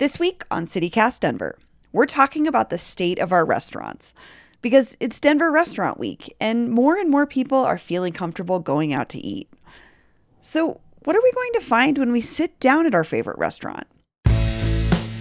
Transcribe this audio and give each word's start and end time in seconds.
This 0.00 0.18
week 0.18 0.44
on 0.50 0.66
CityCast 0.66 1.20
Denver, 1.20 1.58
we're 1.92 2.06
talking 2.06 2.46
about 2.46 2.70
the 2.70 2.78
state 2.78 3.18
of 3.18 3.32
our 3.32 3.44
restaurants 3.44 4.14
because 4.62 4.96
it's 4.98 5.20
Denver 5.20 5.50
Restaurant 5.50 5.98
Week 5.98 6.34
and 6.40 6.70
more 6.70 6.96
and 6.96 7.10
more 7.10 7.26
people 7.26 7.58
are 7.58 7.76
feeling 7.76 8.14
comfortable 8.14 8.60
going 8.60 8.94
out 8.94 9.10
to 9.10 9.18
eat. 9.18 9.50
So, 10.38 10.80
what 11.04 11.14
are 11.14 11.22
we 11.22 11.32
going 11.32 11.52
to 11.52 11.60
find 11.60 11.98
when 11.98 12.12
we 12.12 12.22
sit 12.22 12.58
down 12.60 12.86
at 12.86 12.94
our 12.94 13.04
favorite 13.04 13.36
restaurant? 13.36 13.86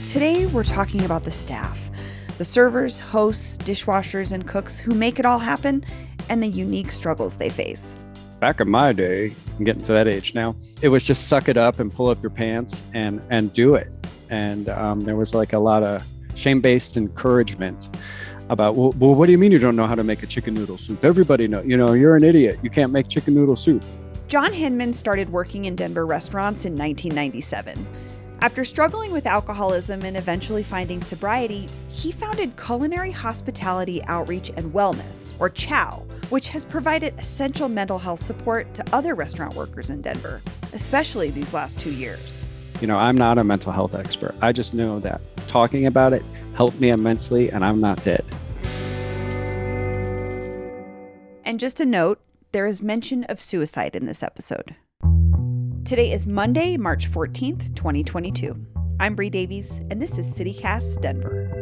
Today, 0.08 0.46
we're 0.46 0.64
talking 0.64 1.04
about 1.04 1.26
the 1.26 1.32
staff 1.32 1.92
the 2.38 2.46
servers, 2.46 3.02
hosts, 3.02 3.58
dishwashers, 3.58 4.32
and 4.32 4.48
cooks 4.48 4.80
who 4.80 4.96
make 4.96 5.20
it 5.20 5.26
all 5.26 5.40
happen 5.40 5.84
and 6.30 6.42
the 6.42 6.48
unique 6.48 6.94
struggles 6.94 7.36
they 7.36 7.50
face. 7.50 7.98
Back 8.40 8.62
in 8.62 8.70
my 8.70 8.94
day, 8.94 9.36
I'm 9.58 9.66
getting 9.66 9.84
to 9.84 9.92
that 9.92 10.08
age 10.08 10.36
now, 10.36 10.56
it 10.82 10.88
was 10.88 11.04
just 11.04 11.28
suck 11.28 11.50
it 11.50 11.58
up 11.58 11.80
and 11.80 11.94
pull 11.94 12.08
up 12.08 12.22
your 12.22 12.30
pants 12.30 12.82
and, 12.94 13.22
and 13.30 13.52
do 13.52 13.76
it 13.76 13.92
and 14.30 14.70
um, 14.70 15.02
there 15.02 15.16
was 15.16 15.34
like 15.34 15.54
a 15.54 15.60
lot 15.60 15.84
of 15.84 16.06
shame-based 16.36 16.98
encouragement 16.98 17.90
about 18.50 18.76
well, 18.76 18.94
well, 18.98 19.14
what 19.14 19.28
do 19.28 19.32
you 19.32 19.38
mean 19.38 19.52
you 19.52 19.60
don't 19.60 19.76
know 19.76 19.88
how 19.88 19.96
to 19.96 20.04
make 20.04 20.24
a 20.24 20.28
chicken 20.28 20.54
noodle 20.54 20.78
soup? 20.78 21.04
Everybody 21.04 21.48
know 21.48 21.62
you 21.62 21.78
know 21.78 21.94
you're 21.94 22.16
an 22.16 22.24
idiot. 22.24 22.60
You 22.64 22.70
can't 22.70 22.92
make 22.92 23.08
chicken 23.08 23.36
noodle 23.36 23.56
soup. 23.56 23.84
John 24.28 24.54
hinman 24.54 24.94
started 24.94 25.30
working 25.30 25.66
in 25.66 25.76
denver 25.76 26.06
restaurants 26.06 26.66
in 26.66 26.74
1997 26.74 27.86
after 28.42 28.64
struggling 28.64 29.12
with 29.12 29.26
alcoholism 29.26 30.04
and 30.04 30.16
eventually 30.16 30.64
finding 30.64 31.02
sobriety, 31.02 31.68
he 31.90 32.14
founded 32.14 32.56
Culinary 32.56 33.12
Hospitality 33.12 34.02
Outreach 34.06 34.50
and 34.56 34.72
Wellness, 34.72 35.34
or 35.40 35.50
CHOW, 35.50 36.06
which 36.30 36.48
has 36.48 36.64
provided 36.64 37.14
essential 37.20 37.68
mental 37.68 38.00
health 38.00 38.22
support 38.22 38.74
to 38.76 38.96
other 38.96 39.14
restaurant 39.14 39.56
workers 39.56 39.90
in 39.90 40.02
Denver, 40.02 40.42
especially 40.72 41.32
these 41.32 41.54
last 41.54 41.80
two 41.80 41.92
years. 41.92 42.46
You 42.82 42.88
know, 42.88 42.98
I'm 42.98 43.18
not 43.18 43.38
a 43.38 43.44
mental 43.44 43.72
health 43.72 43.94
expert. 43.94 44.36
I 44.42 44.52
just 44.52 44.74
know 44.74 45.00
that 45.00 45.22
talking 45.48 45.86
about 45.86 46.14
it 46.14 46.24
helped 46.56 46.80
me 46.80 46.90
immensely, 46.90 47.52
and 47.52 47.66
I'm 47.66 47.82
not 47.82 48.04
dead. 48.04 48.24
And 51.44 51.60
just 51.60 51.82
a 51.82 51.86
note 51.86 52.22
there 52.52 52.68
is 52.68 52.82
mention 52.82 53.26
of 53.26 53.42
suicide 53.42 53.96
in 53.96 54.06
this 54.06 54.24
episode. 54.24 54.76
Today 55.84 56.12
is 56.12 56.28
Monday, 56.28 56.78
March 56.78 57.10
14th, 57.10 57.76
2022. 57.76 58.56
I'm 59.00 59.16
Bree 59.16 59.30
Davies, 59.30 59.82
and 59.90 60.02
this 60.02 60.18
is 60.18 60.28
CityCast 60.38 61.02
Denver. 61.02 61.59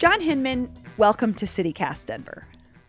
John 0.00 0.22
Hinman, 0.22 0.72
welcome 0.96 1.34
to 1.34 1.44
CityCast 1.44 2.06
Denver. 2.06 2.46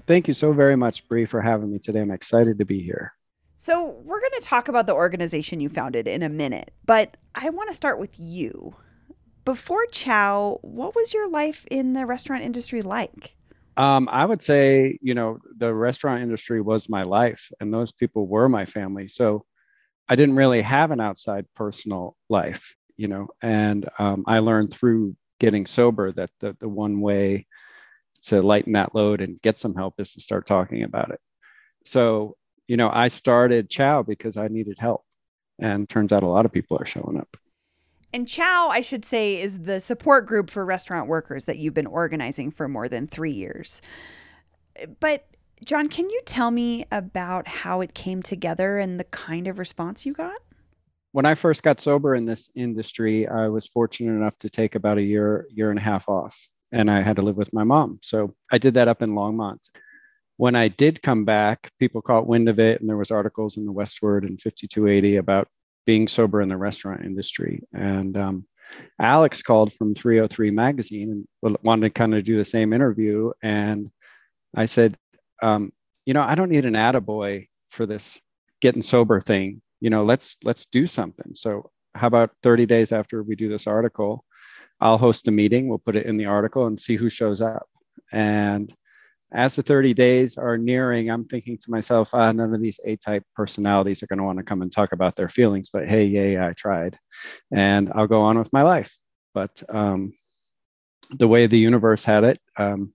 Thank 0.08 0.30
you 0.30 0.34
so 0.34 0.54
very 0.54 0.78
much, 0.78 1.06
Bree, 1.10 1.26
for 1.26 1.42
having 1.42 1.70
me 1.70 1.78
today. 1.78 2.00
I'm 2.00 2.10
excited 2.10 2.58
to 2.60 2.64
be 2.64 2.82
here. 2.82 3.14
So, 3.56 4.02
we're 4.06 4.22
going 4.22 4.32
to 4.40 4.48
talk 4.48 4.70
about 4.70 4.88
the 4.88 4.94
organization 4.94 5.60
you 5.60 5.68
founded 5.68 6.08
in 6.08 6.24
a 6.24 6.30
minute, 6.30 6.72
but 6.86 7.18
I 7.36 7.50
want 7.50 7.68
to 7.68 7.74
start 7.74 8.00
with 8.00 8.18
you. 8.18 8.78
Before 9.44 9.86
Chow, 9.88 10.60
what 10.62 10.96
was 10.96 11.14
your 11.14 11.30
life 11.30 11.66
in 11.70 11.92
the 11.92 12.06
restaurant 12.06 12.44
industry 12.44 12.82
like? 12.82 13.36
Um, 13.76 14.08
I 14.10 14.26
would 14.26 14.42
say, 14.42 14.98
you 15.02 15.14
know, 15.14 15.38
the 15.58 15.74
restaurant 15.74 16.22
industry 16.22 16.62
was 16.62 16.88
my 16.88 17.04
life, 17.04 17.52
and 17.60 17.74
those 17.74 17.92
people 17.92 18.26
were 18.26 18.48
my 18.48 18.64
family. 18.64 19.10
So 19.10 19.44
I 20.08 20.16
didn't 20.16 20.38
really 20.38 20.62
have 20.62 20.92
an 20.92 21.02
outside 21.02 21.46
personal 21.58 22.16
life, 22.30 22.74
you 22.96 23.10
know, 23.10 23.28
and 23.42 23.90
um, 24.00 24.24
I 24.28 24.40
learned 24.40 24.74
through 24.74 25.18
getting 25.42 25.66
sober 25.66 26.12
that 26.12 26.30
the, 26.40 26.56
the 26.60 26.70
one 26.70 27.02
way 27.02 27.48
to 28.22 28.44
lighten 28.44 28.74
that 28.74 28.94
load 28.94 29.22
and 29.22 29.42
get 29.42 29.58
some 29.58 29.74
help 29.74 30.00
is 30.00 30.14
to 30.14 30.22
start 30.22 30.46
talking 30.46 30.84
about 30.84 31.10
it. 31.10 31.20
So, 31.84 32.38
you 32.68 32.78
know, 32.78 32.92
I 32.94 33.08
started 33.08 33.68
Chow 33.68 34.04
because 34.04 34.38
I 34.38 34.48
needed 34.48 34.78
help. 34.78 35.04
And 35.58 35.90
turns 35.90 36.12
out 36.12 36.24
a 36.24 36.28
lot 36.28 36.46
of 36.46 36.52
people 36.52 36.78
are 36.80 36.86
showing 36.86 37.18
up. 37.18 37.38
And 38.14 38.28
Chow, 38.28 38.70
I 38.72 38.82
should 38.82 39.04
say, 39.04 39.42
is 39.42 39.64
the 39.64 39.82
support 39.82 40.28
group 40.28 40.52
for 40.52 40.64
restaurant 40.64 41.08
workers 41.08 41.46
that 41.46 41.58
you've 41.58 41.74
been 41.74 41.88
organizing 41.88 42.52
for 42.52 42.68
more 42.68 42.88
than 42.88 43.08
three 43.08 43.34
years. 43.34 43.82
But, 45.00 45.28
John, 45.66 45.88
can 45.88 46.10
you 46.10 46.22
tell 46.26 46.52
me 46.52 46.86
about 46.92 47.48
how 47.48 47.82
it 47.82 47.96
came 47.96 48.22
together 48.22 48.78
and 48.78 49.00
the 49.00 49.06
kind 49.06 49.48
of 49.48 49.58
response 49.58 50.06
you 50.06 50.14
got? 50.14 50.42
When 51.12 51.26
I 51.26 51.36
first 51.36 51.64
got 51.64 51.80
sober 51.80 52.16
in 52.16 52.26
this 52.26 52.50
industry, 52.56 53.28
I 53.28 53.48
was 53.48 53.68
fortunate 53.68 54.14
enough 54.14 54.38
to 54.40 54.50
take 54.50 54.76
about 54.76 54.98
a 54.98 55.04
year, 55.04 55.48
year 55.52 55.70
and 55.70 55.80
a 55.80 55.82
half 55.82 56.08
off, 56.08 56.38
and 56.72 56.90
I 56.90 57.02
had 57.02 57.18
to 57.18 57.22
live 57.22 57.38
with 57.38 57.54
my 57.54 57.64
mom. 57.64 58.00
So 58.02 58.34
I 58.52 58.58
did 58.58 58.76
that 58.76 58.88
up 58.88 59.02
in 59.02 59.12
Longmont. 59.12 59.70
When 60.38 60.56
I 60.56 60.70
did 60.70 61.02
come 61.02 61.26
back, 61.26 61.70
people 61.80 62.02
caught 62.02 62.28
wind 62.28 62.48
of 62.48 62.60
it, 62.60 62.80
and 62.80 62.90
there 62.90 62.98
was 62.98 63.12
articles 63.12 63.58
in 63.58 63.66
the 63.66 63.74
Westword 63.74 64.26
and 64.26 64.40
5280 64.42 65.18
about 65.18 65.48
being 65.86 66.08
sober 66.08 66.42
in 66.42 66.50
the 66.50 66.58
restaurant 66.58 67.04
industry. 67.04 67.62
And 67.74 68.18
um, 68.18 68.48
Alex 69.00 69.42
called 69.42 69.74
from 69.74 69.94
303 69.94 70.52
Magazine 70.52 71.26
and 71.44 71.58
wanted 71.64 71.88
to 71.88 71.90
kind 71.90 72.16
of 72.16 72.24
do 72.24 72.38
the 72.38 72.46
same 72.46 72.72
interview. 72.72 73.32
And 73.44 73.92
I 74.56 74.66
said, 74.66 74.98
um, 75.44 75.74
you 76.06 76.14
know, 76.14 76.24
I 76.24 76.36
don't 76.36 76.50
need 76.50 76.66
an 76.66 76.74
attaboy 76.74 77.48
for 77.70 77.86
this 77.86 78.20
getting 78.62 78.82
sober 78.82 79.20
thing 79.20 79.62
you 79.82 79.90
know 79.90 80.06
let's 80.06 80.38
let's 80.44 80.66
do 80.68 80.88
something. 80.88 81.34
So 81.34 81.70
how 81.96 82.08
about 82.08 82.32
30 82.44 82.66
days 82.66 82.92
after 82.94 83.24
we 83.24 83.36
do 83.36 83.50
this 83.50 83.68
article 83.68 84.24
i'll 84.80 84.98
host 84.98 85.28
a 85.28 85.32
meeting 85.32 85.68
we'll 85.68 85.78
put 85.78 85.96
it 85.96 86.06
in 86.06 86.18
the 86.18 86.26
article 86.26 86.68
and 86.68 86.80
see 86.80 86.96
who 86.96 87.10
shows 87.10 87.42
up. 87.42 87.68
And 88.14 88.74
as 89.34 89.56
the 89.56 89.64
30 89.64 89.94
days 89.94 90.38
are 90.38 90.58
nearing 90.58 91.10
i'm 91.10 91.26
thinking 91.26 91.58
to 91.58 91.72
myself 91.72 92.14
ah, 92.14 92.32
none 92.32 92.54
of 92.54 92.62
these 92.62 92.80
a-type 92.86 93.24
personalities 93.36 94.04
are 94.04 94.08
going 94.08 94.20
to 94.20 94.26
want 94.26 94.38
to 94.38 94.44
come 94.44 94.62
and 94.62 94.72
talk 94.72 94.92
about 94.94 95.16
their 95.16 95.30
feelings 95.30 95.70
but 95.72 95.88
hey 95.88 96.06
yay 96.06 96.40
i 96.40 96.54
tried. 96.54 96.98
And 97.52 97.92
i'll 97.96 98.08
go 98.08 98.22
on 98.22 98.38
with 98.38 98.52
my 98.54 98.62
life. 98.64 98.94
But 99.34 99.64
um, 99.70 100.14
the 101.12 101.28
way 101.28 101.48
the 101.48 101.60
universe 101.60 102.04
had 102.04 102.24
it 102.24 102.40
um, 102.58 102.94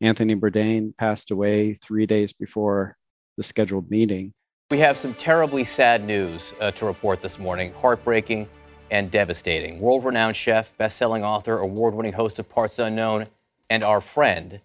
anthony 0.00 0.34
bourdain 0.34 0.96
passed 0.96 1.30
away 1.30 1.74
three 1.74 2.06
days 2.06 2.32
before 2.32 2.96
the 3.36 3.42
scheduled 3.42 3.90
meeting 3.90 4.32
we 4.72 4.78
have 4.78 4.96
some 4.96 5.12
terribly 5.12 5.64
sad 5.64 6.02
news 6.02 6.54
uh, 6.58 6.70
to 6.70 6.86
report 6.86 7.20
this 7.20 7.38
morning, 7.38 7.74
heartbreaking 7.74 8.48
and 8.90 9.10
devastating. 9.10 9.78
World 9.78 10.02
renowned 10.02 10.34
chef, 10.34 10.74
best 10.78 10.96
selling 10.96 11.22
author, 11.22 11.58
award 11.58 11.92
winning 11.92 12.14
host 12.14 12.38
of 12.38 12.48
Parts 12.48 12.78
Unknown, 12.78 13.26
and 13.68 13.84
our 13.84 14.00
friend, 14.00 14.62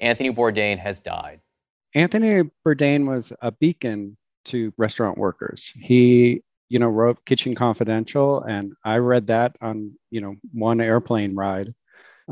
Anthony 0.00 0.32
Bourdain, 0.32 0.78
has 0.78 1.02
died. 1.02 1.40
Anthony 1.94 2.48
Bourdain 2.66 3.06
was 3.06 3.34
a 3.42 3.52
beacon 3.52 4.16
to 4.46 4.72
restaurant 4.78 5.18
workers. 5.18 5.70
He, 5.78 6.40
you 6.70 6.78
know, 6.78 6.88
wrote 6.88 7.22
Kitchen 7.26 7.54
Confidential, 7.54 8.40
and 8.44 8.72
I 8.82 8.96
read 8.96 9.26
that 9.26 9.56
on, 9.60 9.92
you 10.10 10.22
know, 10.22 10.36
one 10.54 10.80
airplane 10.80 11.34
ride. 11.34 11.74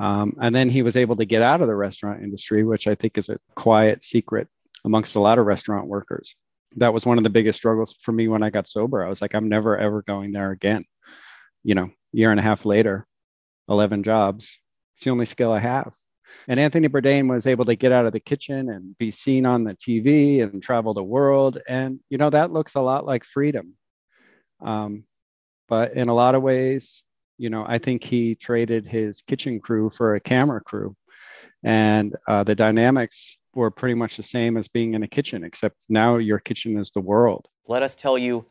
Um, 0.01 0.39
and 0.41 0.55
then 0.55 0.71
he 0.71 0.81
was 0.81 0.97
able 0.97 1.17
to 1.17 1.27
get 1.27 1.43
out 1.43 1.61
of 1.61 1.67
the 1.67 1.77
restaurant 1.77 2.22
industry, 2.22 2.65
which 2.65 2.89
I 2.89 2.95
think 2.95 3.19
is 3.19 3.28
a 3.28 3.39
quiet 3.55 4.03
secret 4.03 4.49
amongst 4.87 5.15
a 5.15 5.21
lot 5.21 5.39
of 5.39 5.45
restaurant 5.45 5.89
workers 5.89 6.34
that 6.77 6.93
was 6.93 7.06
one 7.06 7.19
of 7.19 7.25
the 7.25 7.31
biggest 7.31 7.59
struggles 7.59 7.94
for 8.03 8.12
me 8.12 8.28
when 8.28 8.43
I 8.43 8.50
got 8.50 8.69
sober. 8.69 9.05
I 9.05 9.09
was 9.09 9.22
like, 9.22 9.34
I'm 9.34 9.49
never 9.49 9.78
ever 9.78 10.03
going 10.03 10.33
there 10.33 10.50
again. 10.50 10.84
You 11.65 11.75
know, 11.75 11.91
year 12.12 12.31
and 12.31 12.41
a 12.41 12.43
half 12.43 12.65
later, 12.65 13.06
11 13.69 14.03
jobs. 14.03 14.59
It's 14.94 15.05
the 15.05 15.10
only 15.10 15.27
skill 15.27 15.53
I 15.53 15.60
have. 15.60 15.94
And 16.49 16.59
Anthony 16.59 16.88
Bourdain 16.88 17.28
was 17.28 17.47
able 17.47 17.65
to 17.66 17.77
get 17.77 17.93
out 17.93 18.06
of 18.06 18.12
the 18.12 18.21
kitchen 18.21 18.71
and 18.71 18.97
be 18.99 19.10
seen 19.10 19.47
on 19.47 19.65
the 19.65 19.75
TV 19.75 20.43
and 20.43 20.62
travel 20.62 20.94
the 20.94 21.03
world. 21.03 21.59
And, 21.69 22.00
you 22.09 22.19
know, 22.19 22.31
that 22.31 22.53
looks 22.53 22.75
a 22.75 22.81
lot 22.81 23.06
like 23.06 23.25
freedom. 23.25 23.75
Um, 24.65 25.04
but 25.69 25.94
in 25.94 26.09
a 26.09 26.15
lot 26.15 26.34
of 26.34 26.43
ways, 26.43 27.04
you 27.39 27.50
know, 27.50 27.65
I 27.66 27.78
think 27.78 28.03
he 28.03 28.34
traded 28.34 28.87
his 28.87 29.22
kitchen 29.22 29.60
crew 29.60 29.91
for 29.91 30.15
a 30.15 30.21
camera 30.21 30.60
crew. 30.60 30.97
And 31.63 32.16
uh, 32.28 32.45
the 32.45 32.54
dynamics 32.54 33.39
were 33.54 33.71
pretty 33.71 33.95
much 33.95 34.16
the 34.16 34.22
same 34.22 34.57
as 34.57 34.69
being 34.69 34.95
in 34.95 35.03
a 35.03 35.09
kitchen, 35.09 35.45
except 35.45 35.87
now 35.89 36.16
your 36.16 36.39
kitchen 36.39 36.78
is 36.78 36.91
the 36.91 37.01
world. 37.01 37.49
Let 37.66 37.83
us 37.83 37.95
tell 37.95 38.19
you 38.19 38.45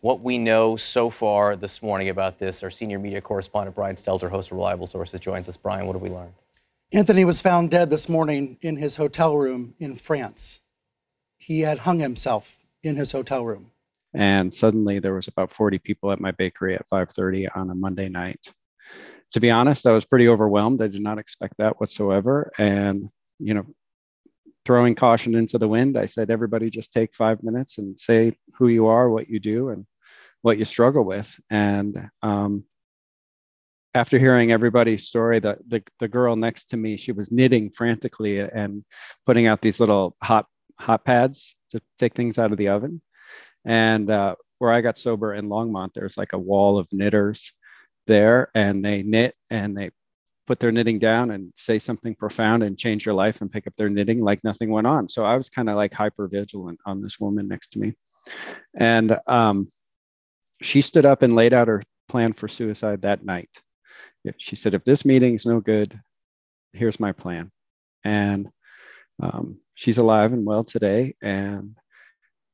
what 0.00 0.20
we 0.20 0.38
know 0.38 0.76
so 0.76 1.10
far 1.10 1.56
this 1.56 1.82
morning 1.82 2.08
about 2.08 2.38
this. 2.38 2.62
Our 2.62 2.70
senior 2.70 2.98
media 2.98 3.20
correspondent, 3.20 3.74
Brian 3.74 3.96
Stelter, 3.96 4.30
host 4.30 4.50
of 4.50 4.56
Reliable 4.56 4.86
Sources, 4.86 5.20
joins 5.20 5.48
us. 5.48 5.56
Brian, 5.56 5.86
what 5.86 5.94
have 5.94 6.02
we 6.02 6.10
learned? 6.10 6.32
Anthony 6.92 7.24
was 7.24 7.40
found 7.40 7.70
dead 7.70 7.90
this 7.90 8.08
morning 8.08 8.58
in 8.62 8.76
his 8.76 8.96
hotel 8.96 9.36
room 9.36 9.74
in 9.78 9.96
France. 9.96 10.60
He 11.38 11.62
had 11.62 11.80
hung 11.80 11.98
himself 11.98 12.58
in 12.82 12.96
his 12.96 13.12
hotel 13.12 13.44
room. 13.44 13.72
And 14.14 14.54
suddenly 14.54 15.00
there 15.00 15.14
was 15.14 15.28
about 15.28 15.52
40 15.52 15.78
people 15.78 16.12
at 16.12 16.20
my 16.20 16.30
bakery 16.30 16.74
at 16.74 16.86
5:30 16.88 17.48
on 17.54 17.70
a 17.70 17.74
Monday 17.74 18.08
night. 18.08 18.52
To 19.32 19.40
be 19.40 19.50
honest, 19.50 19.86
I 19.86 19.92
was 19.92 20.04
pretty 20.04 20.28
overwhelmed. 20.28 20.80
I 20.80 20.86
did 20.86 21.02
not 21.02 21.18
expect 21.18 21.54
that 21.58 21.80
whatsoever. 21.80 22.52
And, 22.56 23.10
you 23.38 23.54
know, 23.54 23.66
throwing 24.66 24.96
caution 24.96 25.36
into 25.36 25.58
the 25.58 25.68
wind, 25.68 25.96
I 25.96 26.06
said, 26.06 26.28
everybody 26.28 26.68
just 26.68 26.92
take 26.92 27.14
five 27.14 27.42
minutes 27.42 27.78
and 27.78 27.98
say 27.98 28.36
who 28.54 28.66
you 28.66 28.86
are, 28.86 29.08
what 29.08 29.30
you 29.30 29.38
do, 29.38 29.68
and 29.68 29.86
what 30.42 30.58
you 30.58 30.64
struggle 30.64 31.04
with. 31.04 31.38
And 31.50 32.10
um, 32.22 32.64
after 33.94 34.18
hearing 34.18 34.50
everybody's 34.50 35.06
story, 35.06 35.38
the, 35.38 35.58
the 35.68 35.82
the 36.00 36.08
girl 36.08 36.34
next 36.34 36.70
to 36.70 36.76
me, 36.76 36.96
she 36.96 37.12
was 37.12 37.30
knitting 37.30 37.70
frantically 37.70 38.40
and 38.40 38.84
putting 39.24 39.46
out 39.46 39.62
these 39.62 39.78
little 39.78 40.16
hot 40.22 40.46
hot 40.78 41.04
pads 41.04 41.54
to 41.70 41.80
take 41.96 42.14
things 42.14 42.38
out 42.38 42.52
of 42.52 42.58
the 42.58 42.68
oven. 42.68 43.00
And 43.64 44.10
uh, 44.10 44.34
where 44.58 44.72
I 44.72 44.80
got 44.80 44.98
sober 44.98 45.32
in 45.34 45.48
Longmont, 45.48 45.94
there's 45.94 46.18
like 46.18 46.32
a 46.32 46.38
wall 46.38 46.76
of 46.78 46.92
knitters 46.92 47.52
there, 48.06 48.50
and 48.54 48.84
they 48.84 49.02
knit 49.02 49.34
and 49.48 49.76
they 49.76 49.90
put 50.46 50.60
their 50.60 50.72
knitting 50.72 50.98
down 50.98 51.32
and 51.32 51.52
say 51.56 51.78
something 51.78 52.14
profound 52.14 52.62
and 52.62 52.78
change 52.78 53.04
your 53.04 53.14
life 53.14 53.40
and 53.40 53.50
pick 53.50 53.66
up 53.66 53.74
their 53.76 53.88
knitting 53.88 54.20
like 54.20 54.44
nothing 54.44 54.70
went 54.70 54.86
on. 54.86 55.08
So 55.08 55.24
I 55.24 55.36
was 55.36 55.48
kind 55.48 55.68
of 55.68 55.76
like 55.76 55.92
hyper 55.92 56.28
vigilant 56.28 56.78
on 56.86 57.02
this 57.02 57.18
woman 57.18 57.48
next 57.48 57.72
to 57.72 57.78
me. 57.80 57.94
And 58.78 59.18
um, 59.26 59.68
she 60.62 60.80
stood 60.80 61.04
up 61.04 61.22
and 61.22 61.34
laid 61.34 61.52
out 61.52 61.68
her 61.68 61.82
plan 62.08 62.32
for 62.32 62.48
suicide 62.48 63.02
that 63.02 63.24
night. 63.24 63.50
She 64.38 64.56
said, 64.56 64.74
if 64.74 64.84
this 64.84 65.04
meeting 65.04 65.34
is 65.34 65.46
no 65.46 65.60
good, 65.60 65.98
here's 66.72 66.98
my 66.98 67.12
plan. 67.12 67.50
And 68.04 68.48
um, 69.22 69.58
she's 69.74 69.98
alive 69.98 70.32
and 70.32 70.44
well 70.44 70.64
today. 70.64 71.14
And, 71.22 71.76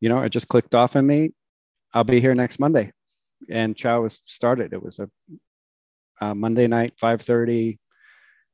you 0.01 0.09
know, 0.09 0.21
it 0.21 0.31
just 0.31 0.49
clicked 0.49 0.75
off 0.75 0.97
in 0.97 1.07
me. 1.07 1.33
I'll 1.95 2.05
be 2.05 2.21
here 2.21 2.35
next 2.35 2.59
Monday. 2.59 2.93
And 3.51 3.77
Chow 3.77 4.03
was 4.03 4.21
started. 4.27 4.73
It 4.73 4.83
was 4.83 4.99
a, 4.99 5.09
Monday 6.35 6.69
night, 6.69 6.95
5.30 7.03 7.79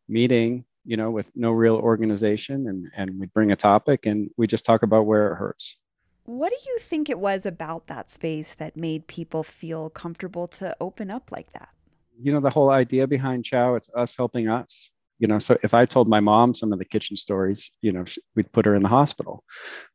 meeting, 0.09 0.65
you 0.85 0.97
know, 0.97 1.11
with 1.11 1.31
no 1.35 1.51
real 1.53 1.77
organization. 1.77 2.69
And, 2.69 2.91
and 2.97 3.19
we 3.19 3.27
bring 3.27 3.53
a 3.53 3.57
topic 3.57 4.07
and 4.07 4.31
we 4.37 4.47
just 4.47 4.65
talk 4.65 4.83
about 4.83 5.07
where 5.07 5.33
it 5.33 5.37
hurts. 5.37 5.77
What 6.25 6.51
do 6.51 6.71
you 6.71 6.79
think 6.79 7.09
it 7.09 7.19
was 7.19 7.47
about 7.47 7.87
that 7.87 8.11
space 8.11 8.55
that 8.55 8.77
made 8.77 9.07
people 9.07 9.43
feel 9.43 9.89
comfortable 9.91 10.47
to 10.49 10.77
open 10.81 11.11
up 11.11 11.33
like 11.33 11.53
that? 11.53 11.71
You 12.21 12.33
know, 12.33 12.41
the 12.41 12.51
whole 12.51 12.71
idea 12.71 13.07
behind 13.07 13.45
Chow, 13.45 13.77
it's 13.77 13.89
us 13.97 14.15
helping 14.17 14.49
us. 14.49 14.91
You 15.19 15.27
know, 15.27 15.39
so 15.39 15.57
if 15.63 15.75
I 15.75 15.85
told 15.85 16.09
my 16.09 16.21
mom 16.21 16.55
some 16.55 16.73
of 16.73 16.79
the 16.79 16.85
kitchen 16.85 17.17
stories, 17.17 17.71
you 17.81 17.93
know, 17.93 18.05
we'd 18.37 18.53
put 18.53 18.67
her 18.67 18.75
in 18.75 18.83
the 18.83 18.89
hospital. 18.89 19.43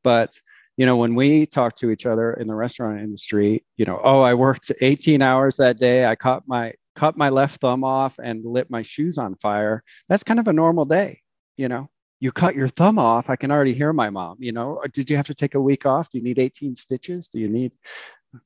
But 0.04 0.38
you 0.78 0.86
know, 0.86 0.96
when 0.96 1.14
we 1.14 1.46
talk 1.46 1.76
to 1.76 1.92
each 1.92 2.06
other 2.06 2.34
in 2.34 2.48
the 2.48 2.56
restaurant 2.56 3.00
industry, 3.00 3.64
you 3.78 3.86
know, 3.86 4.02
oh, 4.04 4.22
I 4.22 4.34
worked 4.34 4.72
18 4.82 5.22
hours 5.22 5.58
that 5.58 5.78
day. 5.78 6.06
I 6.06 6.16
caught 6.16 6.48
my 6.48 6.74
cut 6.96 7.18
my 7.18 7.30
left 7.30 7.62
thumb 7.62 7.84
off 7.84 8.20
and 8.20 8.46
lit 8.46 8.70
my 8.70 8.82
shoes 8.82 9.18
on 9.18 9.36
fire. 9.36 9.84
That's 10.10 10.24
kind 10.24 10.40
of 10.40 10.48
a 10.48 10.54
normal 10.54 10.86
day, 10.86 11.22
you 11.58 11.68
know. 11.68 11.90
You 12.20 12.32
cut 12.32 12.56
your 12.56 12.70
thumb 12.70 12.98
off. 13.00 13.30
I 13.30 13.36
can 13.36 13.52
already 13.52 13.74
hear 13.74 13.92
my 13.92 14.10
mom, 14.10 14.38
you 14.40 14.54
know. 14.54 14.82
Did 14.94 15.10
you 15.10 15.18
have 15.18 15.28
to 15.28 15.36
take 15.36 15.56
a 15.56 15.62
week 15.62 15.86
off? 15.86 16.10
Do 16.10 16.18
you 16.18 16.24
need 16.24 16.40
18 16.40 16.76
stitches? 16.76 17.28
Do 17.28 17.40
you 17.40 17.50
need 17.50 17.74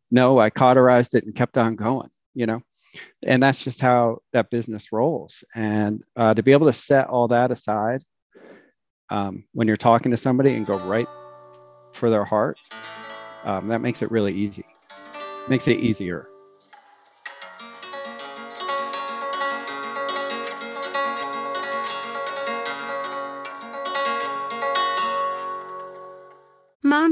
No, 0.09 0.39
I 0.39 0.49
cauterized 0.49 1.13
it 1.15 1.25
and 1.25 1.35
kept 1.35 1.57
on 1.57 1.75
going, 1.75 2.09
you 2.33 2.45
know. 2.45 2.61
And 3.23 3.43
that's 3.43 3.63
just 3.63 3.81
how 3.81 4.19
that 4.33 4.49
business 4.49 4.91
rolls. 4.91 5.43
And 5.53 6.03
uh, 6.15 6.33
to 6.33 6.41
be 6.41 6.53
able 6.53 6.65
to 6.67 6.73
set 6.73 7.07
all 7.07 7.27
that 7.27 7.51
aside 7.51 8.01
um, 9.09 9.43
when 9.53 9.67
you're 9.67 9.77
talking 9.77 10.11
to 10.11 10.17
somebody 10.17 10.55
and 10.55 10.65
go 10.65 10.77
right 10.79 11.07
for 11.93 12.09
their 12.09 12.25
heart, 12.25 12.57
um, 13.43 13.67
that 13.67 13.79
makes 13.79 14.01
it 14.01 14.11
really 14.11 14.33
easy. 14.33 14.65
Makes 15.47 15.67
it 15.67 15.79
easier. 15.79 16.27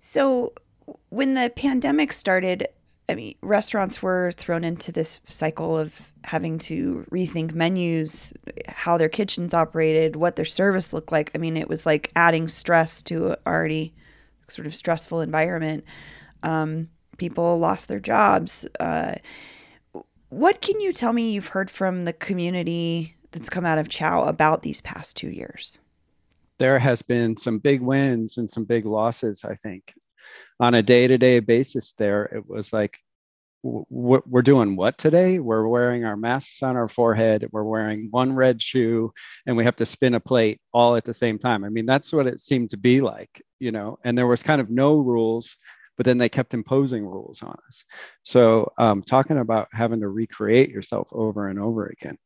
So, 0.00 0.54
when 1.10 1.34
the 1.34 1.52
pandemic 1.54 2.12
started, 2.12 2.68
I 3.08 3.14
mean, 3.14 3.34
restaurants 3.42 4.02
were 4.02 4.32
thrown 4.32 4.64
into 4.64 4.92
this 4.92 5.20
cycle 5.26 5.78
of 5.78 6.12
having 6.24 6.58
to 6.60 7.06
rethink 7.10 7.52
menus, 7.52 8.32
how 8.66 8.96
their 8.96 9.08
kitchens 9.08 9.52
operated, 9.52 10.16
what 10.16 10.36
their 10.36 10.44
service 10.44 10.92
looked 10.92 11.12
like. 11.12 11.30
I 11.34 11.38
mean, 11.38 11.56
it 11.56 11.68
was 11.68 11.86
like 11.86 12.10
adding 12.16 12.48
stress 12.48 13.02
to 13.04 13.32
an 13.32 13.36
already 13.46 13.94
sort 14.48 14.66
of 14.66 14.74
stressful 14.74 15.20
environment. 15.20 15.84
Um, 16.42 16.88
people 17.18 17.58
lost 17.58 17.88
their 17.88 18.00
jobs. 18.00 18.66
Uh, 18.78 19.16
what 20.30 20.62
can 20.62 20.80
you 20.80 20.92
tell 20.92 21.12
me 21.12 21.32
you've 21.32 21.48
heard 21.48 21.70
from 21.70 22.04
the 22.04 22.12
community 22.12 23.16
that's 23.32 23.50
come 23.50 23.66
out 23.66 23.78
of 23.78 23.88
Chow 23.88 24.24
about 24.24 24.62
these 24.62 24.80
past 24.80 25.16
two 25.16 25.28
years? 25.28 25.78
There 26.60 26.78
has 26.78 27.02
been 27.02 27.36
some 27.36 27.58
big 27.58 27.80
wins 27.80 28.36
and 28.36 28.48
some 28.48 28.64
big 28.64 28.84
losses, 28.84 29.44
I 29.44 29.54
think. 29.54 29.92
On 30.60 30.74
a 30.74 30.82
day 30.82 31.06
to 31.06 31.18
day 31.18 31.40
basis, 31.40 31.94
there, 31.94 32.26
it 32.26 32.46
was 32.46 32.72
like, 32.72 32.98
we're 33.62 34.42
doing 34.42 34.76
what 34.76 34.96
today? 34.96 35.38
We're 35.38 35.66
wearing 35.66 36.04
our 36.04 36.16
masks 36.16 36.62
on 36.62 36.76
our 36.76 36.88
forehead. 36.88 37.46
We're 37.50 37.64
wearing 37.64 38.08
one 38.10 38.32
red 38.34 38.62
shoe 38.62 39.12
and 39.46 39.54
we 39.56 39.64
have 39.64 39.76
to 39.76 39.86
spin 39.86 40.14
a 40.14 40.20
plate 40.20 40.60
all 40.72 40.96
at 40.96 41.04
the 41.04 41.12
same 41.12 41.38
time. 41.38 41.64
I 41.64 41.68
mean, 41.68 41.84
that's 41.84 42.12
what 42.12 42.26
it 42.26 42.40
seemed 42.40 42.70
to 42.70 42.78
be 42.78 43.00
like, 43.00 43.42
you 43.58 43.70
know, 43.70 43.98
and 44.04 44.16
there 44.16 44.26
was 44.26 44.42
kind 44.42 44.62
of 44.62 44.70
no 44.70 44.96
rules, 44.96 45.56
but 45.98 46.06
then 46.06 46.16
they 46.16 46.30
kept 46.30 46.54
imposing 46.54 47.04
rules 47.04 47.42
on 47.42 47.56
us. 47.66 47.84
So, 48.22 48.72
um, 48.78 49.02
talking 49.02 49.38
about 49.38 49.68
having 49.72 50.00
to 50.00 50.08
recreate 50.08 50.70
yourself 50.70 51.08
over 51.12 51.48
and 51.48 51.58
over 51.58 51.86
again, 51.86 52.16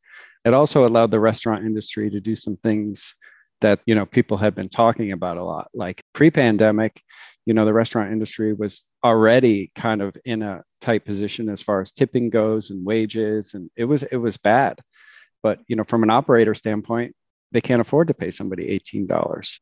it 0.44 0.54
also 0.54 0.86
allowed 0.86 1.10
the 1.10 1.18
restaurant 1.18 1.64
industry 1.64 2.10
to 2.10 2.20
do 2.20 2.36
some 2.36 2.56
things 2.58 3.14
that 3.60 3.80
you 3.86 3.94
know 3.94 4.06
people 4.06 4.36
had 4.36 4.54
been 4.54 4.68
talking 4.68 5.12
about 5.12 5.38
a 5.38 5.44
lot. 5.44 5.68
Like 5.74 6.02
pre-pandemic 6.12 7.02
you 7.46 7.54
know 7.54 7.64
the 7.64 7.72
restaurant 7.72 8.12
industry 8.12 8.52
was 8.52 8.84
already 9.04 9.70
kind 9.74 10.00
of 10.00 10.16
in 10.24 10.42
a 10.42 10.62
tight 10.80 11.04
position 11.04 11.48
as 11.48 11.62
far 11.62 11.80
as 11.80 11.90
tipping 11.90 12.30
goes 12.30 12.70
and 12.70 12.84
wages 12.84 13.54
and 13.54 13.70
it 13.76 13.84
was 13.84 14.02
it 14.04 14.16
was 14.16 14.36
bad. 14.36 14.80
But 15.42 15.60
you 15.68 15.76
know 15.76 15.84
from 15.84 16.02
an 16.02 16.10
operator 16.10 16.54
standpoint 16.54 17.14
they 17.52 17.60
can't 17.60 17.80
afford 17.80 18.08
to 18.08 18.14
pay 18.14 18.30
somebody 18.30 18.78
$18 18.80 19.60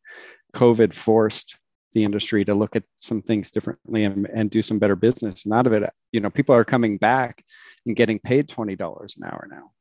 covid 0.55 0.95
forced 0.95 1.59
the 1.93 2.05
industry 2.05 2.43
to 2.43 2.55
look 2.55 2.75
at 2.75 2.85
some 2.97 3.21
things 3.21 3.51
differently 3.51 4.05
and, 4.05 4.27
and 4.33 4.51
do 4.51 4.63
some 4.63 4.79
better 4.79 4.97
business. 4.97 5.45
And 5.45 5.53
out 5.53 5.67
of 5.67 5.73
it 5.73 5.91
you 6.13 6.21
know 6.21 6.31
people 6.31 6.55
are 6.55 6.65
coming 6.65 6.99
back 6.99 7.45
and 7.87 7.97
getting 7.97 8.19
paid 8.21 8.49
$20 8.49 9.17
an 9.17 9.25
hour 9.25 9.49
now. 9.51 9.73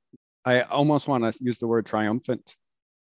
I 0.44 0.62
almost 0.62 1.08
want 1.08 1.24
to 1.24 1.44
use 1.44 1.60
the 1.60 1.68
word 1.68 1.86
triumphant 1.86 2.56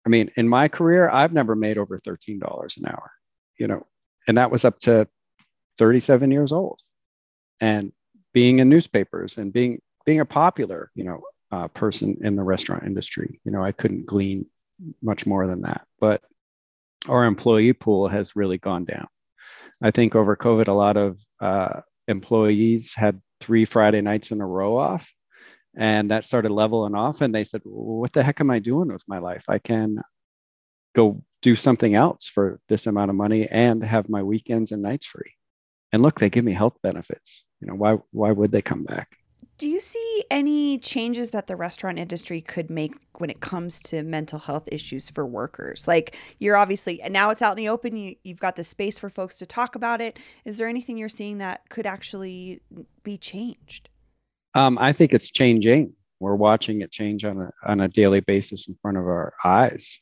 I 0.07 0.09
mean, 0.09 0.31
in 0.37 0.47
my 0.47 0.69
career, 0.69 1.09
I've 1.09 1.33
never 1.33 1.53
made 1.53 1.77
over 1.77 1.97
$13 1.97 2.77
an 2.77 2.85
hour, 2.87 3.11
you 3.59 3.67
know, 3.67 3.85
and 4.25 4.37
that 4.37 4.49
was 4.49 4.63
up 4.63 4.79
to 4.79 5.05
37 5.77 6.31
years 6.31 6.53
old. 6.53 6.79
And 7.59 7.91
being 8.33 8.59
in 8.59 8.69
newspapers 8.69 9.37
and 9.37 9.51
being 9.51 9.81
being 10.05 10.21
a 10.21 10.25
popular, 10.25 10.91
you 10.95 11.03
know, 11.03 11.23
uh, 11.51 11.67
person 11.67 12.19
in 12.21 12.37
the 12.37 12.43
restaurant 12.43 12.85
industry, 12.85 13.41
you 13.43 13.51
know, 13.51 13.61
I 13.61 13.73
couldn't 13.73 14.05
glean 14.05 14.49
much 15.01 15.25
more 15.25 15.45
than 15.45 15.63
that. 15.63 15.85
But 15.99 16.21
our 17.09 17.25
employee 17.25 17.73
pool 17.73 18.07
has 18.07 18.33
really 18.33 18.59
gone 18.59 18.85
down. 18.85 19.07
I 19.83 19.91
think 19.91 20.15
over 20.15 20.37
COVID, 20.37 20.69
a 20.69 20.71
lot 20.71 20.95
of 20.95 21.19
uh, 21.41 21.81
employees 22.07 22.95
had 22.95 23.21
three 23.41 23.65
Friday 23.65 23.99
nights 23.99 24.31
in 24.31 24.39
a 24.39 24.47
row 24.47 24.77
off 24.77 25.13
and 25.77 26.09
that 26.11 26.25
started 26.25 26.51
leveling 26.51 26.95
off 26.95 27.21
and 27.21 27.33
they 27.33 27.43
said 27.43 27.61
what 27.63 28.11
the 28.11 28.23
heck 28.23 28.41
am 28.41 28.49
i 28.49 28.59
doing 28.59 28.91
with 28.91 29.03
my 29.07 29.19
life 29.19 29.45
i 29.47 29.59
can 29.59 29.97
go 30.95 31.23
do 31.41 31.55
something 31.55 31.95
else 31.95 32.27
for 32.27 32.59
this 32.67 32.87
amount 32.87 33.09
of 33.09 33.15
money 33.15 33.47
and 33.47 33.83
have 33.83 34.09
my 34.09 34.23
weekends 34.23 34.71
and 34.71 34.81
nights 34.81 35.05
free 35.05 35.31
and 35.93 36.01
look 36.01 36.19
they 36.19 36.29
give 36.29 36.43
me 36.43 36.53
health 36.53 36.77
benefits 36.81 37.43
you 37.61 37.67
know 37.67 37.75
why 37.75 37.97
why 38.11 38.31
would 38.31 38.51
they 38.51 38.61
come 38.61 38.83
back 38.83 39.17
do 39.59 39.67
you 39.67 39.79
see 39.79 40.23
any 40.29 40.77
changes 40.77 41.31
that 41.31 41.47
the 41.47 41.55
restaurant 41.55 41.97
industry 41.97 42.41
could 42.41 42.69
make 42.69 42.93
when 43.17 43.31
it 43.31 43.39
comes 43.39 43.81
to 43.83 44.03
mental 44.03 44.37
health 44.37 44.69
issues 44.71 45.09
for 45.09 45.25
workers? 45.25 45.87
Like 45.87 46.15
you're 46.37 46.55
obviously 46.55 47.01
and 47.01 47.11
now 47.11 47.31
it's 47.31 47.41
out 47.41 47.57
in 47.57 47.63
the 47.63 47.69
open. 47.69 47.95
You 47.95 48.15
you've 48.23 48.39
got 48.39 48.55
the 48.55 48.63
space 48.63 48.99
for 48.99 49.09
folks 49.09 49.37
to 49.37 49.47
talk 49.47 49.75
about 49.75 49.99
it. 49.99 50.19
Is 50.45 50.59
there 50.59 50.67
anything 50.67 50.97
you're 50.97 51.09
seeing 51.09 51.39
that 51.39 51.69
could 51.69 51.87
actually 51.87 52.61
be 53.01 53.17
changed? 53.17 53.89
Um, 54.57 54.79
I 54.79 54.91
think 54.91 55.13
it's 55.13 55.29
changing. 55.29 55.93
We're 56.19 56.33
watching 56.33 56.81
it 56.81 56.91
change 56.91 57.23
on 57.23 57.39
a 57.39 57.51
on 57.63 57.79
a 57.79 57.87
daily 57.87 58.21
basis 58.21 58.67
in 58.67 58.75
front 58.81 58.97
of 58.97 59.03
our 59.03 59.35
eyes. 59.45 59.99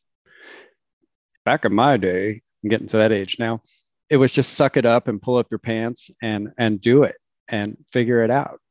Back 1.44 1.66
in 1.66 1.76
my 1.76 1.98
day, 1.98 2.42
I'm 2.64 2.70
getting 2.70 2.88
to 2.88 2.98
that 2.98 3.12
age 3.12 3.38
now. 3.38 3.64
It 4.10 4.16
was 4.16 4.32
just 4.32 4.54
suck 4.54 4.78
it 4.78 4.86
up 4.86 5.10
and 5.10 5.22
pull 5.22 5.36
up 5.36 5.48
your 5.52 5.60
pants 5.60 6.10
and 6.22 6.54
and 6.58 6.80
do 6.80 7.04
it 7.04 7.18
and 7.50 7.76
figure 7.92 8.24
it 8.24 8.32
out. 8.32 8.62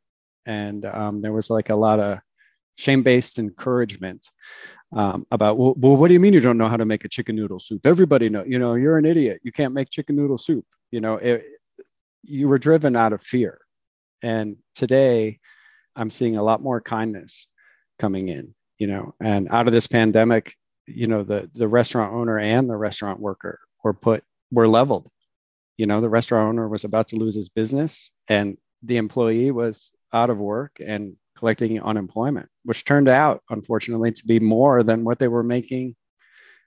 And 0.47 0.87
um, 0.87 1.21
there 1.21 1.35
was 1.35 1.51
like 1.51 1.69
a 1.69 1.77
lot 1.77 2.01
of 2.01 2.19
shame-based 2.79 3.39
encouragement 3.39 4.27
um, 4.97 5.27
about 5.31 5.59
well, 5.59 5.75
well, 5.77 5.99
what 5.99 6.09
do 6.09 6.15
you 6.15 6.21
mean 6.21 6.33
you 6.33 6.41
don't 6.41 6.57
know 6.57 6.69
how 6.69 6.79
to 6.79 6.87
make 6.87 7.05
a 7.05 7.11
chicken 7.11 7.37
noodle 7.37 7.61
soup? 7.61 7.85
Everybody 7.85 8.31
know, 8.31 8.43
you 8.43 8.59
know, 8.59 8.73
you're 8.73 8.97
an 8.97 9.05
idiot. 9.05 9.43
You 9.45 9.53
can't 9.53 9.75
make 9.75 9.91
chicken 9.91 10.17
noodle 10.17 10.39
soup. 10.39 10.65
You 10.93 11.03
know, 11.03 11.17
it, 11.17 11.45
you 12.23 12.49
were 12.49 12.59
driven 12.59 12.97
out 12.97 13.13
of 13.13 13.21
fear, 13.21 13.59
and 14.23 14.57
today, 14.75 15.41
I'm 15.97 16.11
seeing 16.11 16.37
a 16.37 16.43
lot 16.43 16.63
more 16.63 16.81
kindness 16.81 17.47
coming 17.99 18.29
in. 18.29 18.55
You 18.79 18.89
know, 18.89 19.15
and 19.21 19.49
out 19.51 19.69
of 19.69 19.73
this 19.73 19.87
pandemic, 19.87 20.55
you 20.87 21.07
know, 21.07 21.23
the 21.23 21.51
the 21.55 21.69
restaurant 21.69 22.13
owner 22.15 22.39
and 22.39 22.69
the 22.69 22.77
restaurant 22.77 23.21
worker 23.21 23.61
were 23.83 23.95
put 23.95 24.25
were 24.51 24.69
leveled. 24.69 25.09
You 25.77 25.87
know, 25.87 26.01
the 26.01 26.09
restaurant 26.09 26.49
owner 26.49 26.69
was 26.69 26.85
about 26.85 27.09
to 27.09 27.17
lose 27.17 27.35
his 27.35 27.49
business, 27.49 28.11
and 28.29 28.57
the 28.83 28.97
employee 28.97 29.51
was 29.51 29.91
out 30.13 30.31
of 30.31 30.39
work 30.39 30.77
and 30.85 31.17
collecting 31.37 31.81
unemployment, 31.83 32.49
which 32.65 32.85
turned 32.85 33.09
out, 33.09 33.43
unfortunately, 33.51 34.13
to 34.13 34.27
be 34.27 34.39
more 34.39 34.83
than 34.83 35.05
what 35.05 35.19
they 35.19 35.29
were 35.29 35.43
making 35.43 35.97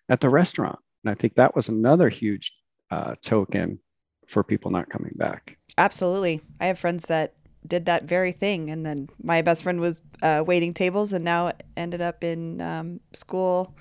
at 0.10 0.20
the 0.20 0.30
restaurant. 0.30 0.80
And 1.04 1.12
I 1.12 1.16
think 1.16 1.36
that 1.36 1.56
was 1.56 1.70
another 1.70 2.10
huge 2.10 2.54
uh, 2.92 3.16
token 3.22 3.80
for 4.28 4.44
people 4.44 4.72
not 4.72 4.90
coming 4.90 5.14
back. 5.16 5.58
Absolutely. 5.78 6.42
I 6.60 6.66
have 6.68 6.80
friends 6.80 7.06
that 7.06 7.36
did 7.68 7.86
that 7.86 8.04
very 8.04 8.32
thing. 8.32 8.70
And 8.70 8.86
then 8.86 9.10
my 9.22 9.42
best 9.42 9.64
friend 9.64 9.80
was 9.80 10.04
uh, 10.22 10.44
waiting 10.46 10.74
tables 10.74 11.14
and 11.14 11.24
now 11.24 11.52
ended 11.76 12.02
up 12.02 12.24
in 12.24 12.62
um, 12.62 13.00
school 13.14 13.76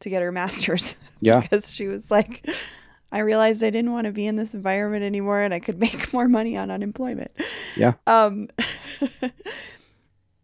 to 0.00 0.10
get 0.10 0.22
her 0.22 0.32
master's. 0.40 0.96
Yeah. 1.20 1.40
because 1.42 1.72
she 1.72 1.88
was 1.88 2.10
like, 2.10 2.46
I 3.12 3.18
realized 3.18 3.62
I 3.62 3.70
didn't 3.70 3.92
want 3.92 4.06
to 4.06 4.12
be 4.12 4.26
in 4.26 4.36
this 4.36 4.54
environment 4.54 5.04
anymore 5.04 5.40
and 5.40 5.54
I 5.54 5.60
could 5.60 5.78
make 5.80 6.12
more 6.12 6.28
money 6.28 6.56
on 6.56 6.70
unemployment. 6.70 7.30
Yeah. 7.76 7.94
Um, 8.06 8.48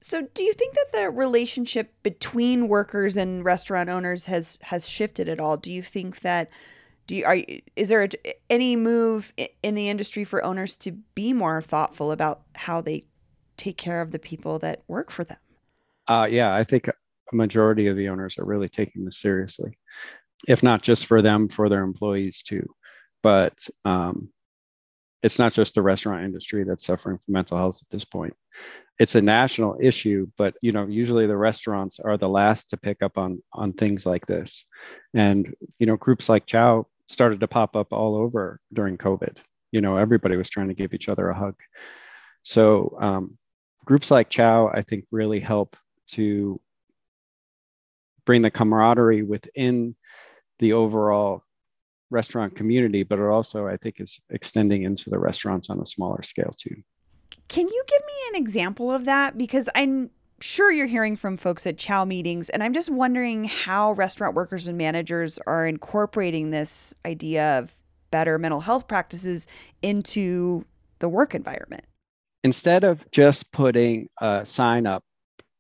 so 0.01 0.27
do 0.35 0.43
you 0.43 0.53
think 0.53 0.75
that 0.75 0.87
the 0.93 1.11
relationship 1.11 1.93
between 2.03 2.69
workers 2.69 3.17
and 3.17 3.45
restaurant 3.45 3.89
owners 3.89 4.27
has 4.27 4.59
has 4.63 4.89
shifted 4.89 5.29
at 5.29 5.39
all? 5.39 5.57
Do 5.57 5.73
you 5.73 5.83
think 5.83 6.21
that 6.21 6.51
do 7.11 7.17
you 7.17 7.25
are 7.25 7.39
is 7.75 7.89
there 7.89 8.09
any 8.49 8.77
move 8.77 9.33
in 9.65 9.75
the 9.75 9.89
industry 9.89 10.23
for 10.23 10.45
owners 10.45 10.77
to 10.77 10.93
be 11.17 11.33
more 11.33 11.61
thoughtful 11.61 12.13
about 12.13 12.43
how 12.55 12.81
they 12.81 13.05
take 13.57 13.77
care 13.77 14.01
of 14.01 14.13
the 14.13 14.19
people 14.21 14.61
that 14.61 14.85
work 14.87 15.11
for 15.11 15.25
them? 15.25 15.39
Uh, 16.07 16.29
yeah, 16.31 16.55
I 16.55 16.63
think 16.63 16.87
a 16.87 16.95
majority 17.33 17.89
of 17.89 17.97
the 17.97 18.09
owners 18.09 18.39
are 18.39 18.45
really 18.45 18.69
taking 18.69 19.05
this 19.05 19.21
seriously, 19.21 19.77
if 20.47 20.63
not 20.63 20.83
just 20.83 21.07
for 21.07 21.21
them, 21.21 21.49
for 21.49 21.69
their 21.69 21.83
employees 21.83 22.43
too. 22.43 22.65
But 23.25 23.59
um, 23.85 24.29
it's 25.25 25.41
not 25.41 25.53
just 25.53 25.75
the 25.75 25.83
restaurant 25.83 26.25
industry 26.25 26.63
that's 26.63 26.87
suffering 26.87 27.19
from 27.19 27.35
mental 27.35 27.59
health 27.59 27.81
at 27.83 27.91
this 27.91 28.05
point 28.05 28.37
it's 29.01 29.15
a 29.15 29.21
national 29.21 29.77
issue 29.81 30.27
but 30.37 30.55
you 30.61 30.71
know 30.71 30.87
usually 30.87 31.27
the 31.27 31.37
restaurants 31.37 31.99
are 31.99 32.17
the 32.17 32.29
last 32.29 32.71
to 32.71 32.77
pick 32.77 33.03
up 33.03 33.19
on 33.19 33.43
on 33.53 33.73
things 33.73 34.07
like 34.07 34.27
this 34.27 34.67
and 35.15 35.53
you 35.79 35.87
know 35.87 35.97
groups 35.97 36.29
like 36.29 36.47
chow 36.47 36.87
started 37.11 37.41
to 37.41 37.49
pop 37.49 37.77
up 37.77 37.93
all 37.93 38.17
over 38.17 38.61
during 38.73 38.97
covid. 38.97 39.39
You 39.73 39.81
know 39.81 39.97
everybody 39.97 40.37
was 40.37 40.51
trying 40.51 40.69
to 40.69 40.75
give 40.75 40.95
each 40.95 41.09
other 41.09 41.29
a 41.29 41.35
hug. 41.35 41.57
So 42.43 42.97
um, 43.01 43.39
groups 43.85 44.11
like 44.11 44.31
chow 44.31 44.71
i 44.73 44.83
think 44.83 45.05
really 45.11 45.41
help 45.41 45.77
to 46.07 46.61
bring 48.25 48.43
the 48.43 48.51
camaraderie 48.51 49.23
within 49.23 49.97
the 50.59 50.73
overall 50.73 51.43
restaurant 52.11 52.55
community 52.55 53.03
but 53.03 53.19
it 53.19 53.25
also 53.25 53.67
i 53.67 53.77
think 53.77 54.01
is 54.01 54.21
extending 54.31 54.83
into 54.83 55.11
the 55.11 55.19
restaurants 55.19 55.71
on 55.71 55.81
a 55.81 55.87
smaller 55.87 56.23
scale 56.23 56.55
too. 56.57 56.77
Can 57.49 57.67
you 57.67 57.83
give 57.89 58.03
me 58.07 58.13
an 58.29 58.43
example 58.43 58.93
of 58.93 59.05
that? 59.07 59.37
Because 59.37 59.69
I'm 59.75 60.11
sure 60.41 60.73
you're 60.73 60.87
hearing 60.87 61.17
from 61.17 61.37
folks 61.37 61.67
at 61.67 61.79
chow 61.79 62.05
meetings, 62.05 62.49
and 62.49 62.63
I'm 62.63 62.73
just 62.73 62.91
wondering 62.91 63.45
how 63.45 63.93
restaurant 63.93 64.35
workers 64.35 64.67
and 64.69 64.77
managers 64.79 65.39
are 65.47 65.67
incorporating 65.67 66.51
this 66.51 66.95
idea 67.05 67.59
of 67.59 67.75
better 68.11 68.39
mental 68.39 68.61
health 68.61 68.89
practices 68.89 69.47
into 69.83 70.65
the 70.99 71.09
work 71.09 71.35
environment. 71.35 71.85
Instead 72.43 72.85
of 72.85 73.09
just 73.11 73.51
putting 73.53 74.09
a 74.21 74.45
sign 74.45 74.87
up, 74.87 75.05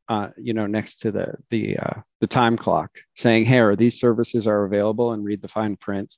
uh, 0.09 0.29
you 0.37 0.53
know, 0.53 0.67
next 0.67 0.97
to 0.97 1.13
the 1.13 1.35
the 1.51 1.77
uh, 1.79 2.01
the 2.21 2.27
time 2.27 2.57
clock, 2.57 2.91
saying, 3.15 3.45
"Hey, 3.45 3.75
these 3.77 4.01
services 4.01 4.47
are 4.47 4.65
available," 4.65 5.13
and 5.13 5.25
read 5.25 5.43
the 5.43 5.49
fine 5.49 5.77
print, 5.77 6.17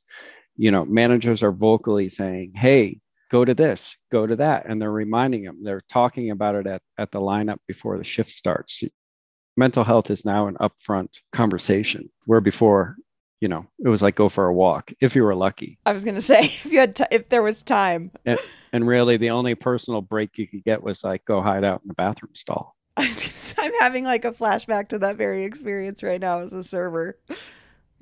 you 0.56 0.70
know, 0.70 0.84
managers 0.84 1.42
are 1.42 1.52
vocally 1.52 2.08
saying, 2.08 2.52
"Hey, 2.54 3.00
go 3.32 3.44
to 3.46 3.54
this, 3.54 3.96
go 4.12 4.26
to 4.26 4.36
that. 4.36 4.66
And 4.66 4.80
they're 4.80 4.92
reminding 4.92 5.44
them, 5.44 5.64
they're 5.64 5.82
talking 5.88 6.30
about 6.30 6.54
it 6.54 6.66
at, 6.66 6.82
at 6.98 7.10
the 7.10 7.20
lineup 7.20 7.56
before 7.66 7.96
the 7.96 8.04
shift 8.04 8.30
starts. 8.30 8.84
Mental 9.56 9.82
health 9.82 10.10
is 10.10 10.24
now 10.24 10.46
an 10.46 10.56
upfront 10.60 11.08
conversation 11.32 12.10
where 12.26 12.42
before, 12.42 12.96
you 13.40 13.48
know, 13.48 13.66
it 13.84 13.88
was 13.88 14.02
like 14.02 14.14
go 14.14 14.28
for 14.28 14.46
a 14.46 14.52
walk 14.52 14.92
if 15.00 15.16
you 15.16 15.24
were 15.24 15.34
lucky. 15.34 15.78
I 15.86 15.92
was 15.92 16.04
going 16.04 16.14
to 16.14 16.22
say, 16.22 16.44
if 16.44 16.66
you 16.66 16.78
had, 16.78 16.94
t- 16.94 17.04
if 17.10 17.30
there 17.30 17.42
was 17.42 17.62
time. 17.62 18.12
And, 18.26 18.38
and 18.72 18.86
really 18.86 19.16
the 19.16 19.30
only 19.30 19.54
personal 19.54 20.02
break 20.02 20.36
you 20.36 20.46
could 20.46 20.64
get 20.64 20.82
was 20.82 21.02
like 21.02 21.24
go 21.24 21.40
hide 21.40 21.64
out 21.64 21.80
in 21.82 21.88
the 21.88 21.94
bathroom 21.94 22.34
stall. 22.34 22.76
I'm 22.98 23.72
having 23.80 24.04
like 24.04 24.26
a 24.26 24.32
flashback 24.32 24.90
to 24.90 24.98
that 24.98 25.16
very 25.16 25.44
experience 25.44 26.02
right 26.02 26.20
now 26.20 26.40
as 26.40 26.52
a 26.52 26.62
server 26.62 27.18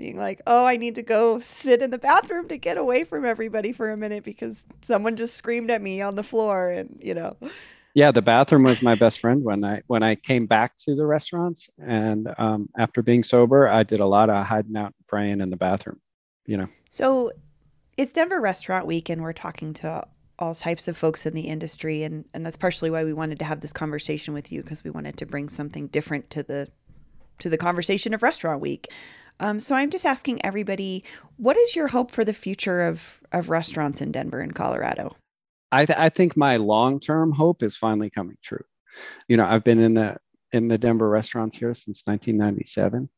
being 0.01 0.17
like, 0.17 0.41
oh, 0.47 0.65
I 0.65 0.79
need 0.79 0.95
to 0.95 1.03
go 1.03 1.39
sit 1.39 1.83
in 1.83 1.91
the 1.91 1.99
bathroom 1.99 2.49
to 2.49 2.57
get 2.57 2.79
away 2.79 3.05
from 3.05 3.27
everybody 3.27 3.71
for 3.73 3.91
a 3.91 3.97
minute 3.99 4.25
because 4.25 4.65
someone 4.81 5.15
just 5.15 5.37
screamed 5.37 5.71
at 5.71 5.83
me 5.83 6.01
on 6.01 6.15
the 6.15 6.23
floor 6.23 6.71
and, 6.71 6.99
you 7.03 7.13
know. 7.13 7.37
Yeah, 7.95 8.11
the 8.11 8.23
bathroom 8.23 8.63
was 8.63 8.83
my 8.83 8.95
best 8.95 9.21
friend 9.21 9.45
when 9.45 9.63
I 9.63 9.83
when 9.89 10.03
I 10.03 10.15
came 10.15 10.47
back 10.47 10.77
to 10.85 10.95
the 10.95 11.05
restaurants 11.05 11.69
and 11.79 12.33
um, 12.39 12.69
after 12.79 13.03
being 13.03 13.23
sober, 13.25 13.69
I 13.69 13.83
did 13.83 14.01
a 14.01 14.07
lot 14.07 14.31
of 14.31 14.47
hiding 14.47 14.77
out 14.77 14.95
and 14.97 15.07
praying 15.07 15.41
in 15.41 15.51
the 15.51 15.57
bathroom, 15.57 16.01
you 16.47 16.57
know. 16.57 16.69
So 16.89 17.33
it's 17.99 18.13
Denver 18.13 18.41
Restaurant 18.41 18.87
Week 18.87 19.11
and 19.11 19.21
we're 19.23 19.33
talking 19.33 19.75
to 19.75 20.07
all 20.39 20.55
types 20.55 20.89
of 20.89 20.97
folks 20.97 21.27
in 21.27 21.35
the 21.35 21.43
industry 21.43 22.05
and 22.05 22.25
and 22.33 22.47
that's 22.47 22.57
partially 22.57 22.91
why 22.91 23.05
we 23.05 23.13
wanted 23.13 23.41
to 23.41 23.45
have 23.45 23.61
this 23.61 23.73
conversation 23.73 24.33
with 24.33 24.51
you 24.51 24.63
because 24.63 24.85
we 24.85 24.91
wanted 24.91 25.17
to 25.19 25.27
bring 25.27 25.49
something 25.49 25.89
different 25.89 26.31
to 26.31 26.45
the 26.45 26.69
to 27.41 27.49
the 27.49 27.59
conversation 27.59 28.15
of 28.15 28.23
Restaurant 28.23 28.61
Week. 28.61 28.89
Um, 29.41 29.59
so 29.59 29.75
I'm 29.75 29.91
just 29.91 30.07
asking 30.07 30.45
everybody, 30.45 31.03
what 31.37 31.57
is 31.57 31.75
your 31.75 31.89
hope 31.89 32.11
for 32.11 32.25
the 32.25 32.35
future 32.35 32.83
of 32.83 33.21
of 33.33 33.49
restaurants 33.49 34.01
in 34.01 34.13
Denver 34.13 34.41
and 34.41 34.55
Colorado? 34.55 35.17
I, 35.73 35.87
th- 35.87 35.99
I 35.99 36.09
think 36.09 36.37
my 36.37 36.57
long 36.57 37.01
term 37.01 37.33
hope 37.33 37.63
is 37.63 37.77
finally 37.77 38.11
coming 38.11 38.37
true. 38.43 38.65
You 39.29 39.37
know, 39.37 39.47
I've 39.47 39.65
been 39.65 39.81
in 39.81 39.95
the 39.95 40.17
in 40.53 40.69
the 40.69 40.77
Denver 40.77 41.09
restaurants 41.09 41.57
here 41.57 41.73
since 41.75 42.03
1997, 42.05 43.09